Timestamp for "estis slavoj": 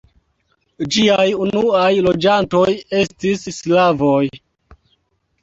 3.01-4.25